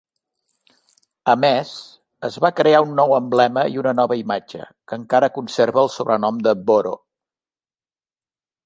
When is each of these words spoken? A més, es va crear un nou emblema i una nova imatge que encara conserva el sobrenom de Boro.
A 1.33 1.35
més, 1.41 1.73
es 2.29 2.39
va 2.45 2.51
crear 2.61 2.81
un 2.87 2.97
nou 3.01 3.13
emblema 3.19 3.67
i 3.75 3.79
una 3.83 3.95
nova 4.01 4.19
imatge 4.23 4.67
que 4.89 5.01
encara 5.03 5.33
conserva 5.39 5.85
el 5.87 5.95
sobrenom 5.99 6.43
de 6.49 6.59
Boro. 6.73 6.97